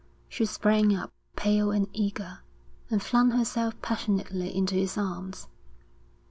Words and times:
She 0.27 0.45
sprang 0.47 0.95
up, 0.95 1.13
pale 1.35 1.69
and 1.69 1.87
eager, 1.93 2.39
and 2.89 3.03
flung 3.03 3.29
herself 3.29 3.79
passionately 3.83 4.49
into 4.57 4.73
his 4.73 4.97
arms. 4.97 5.47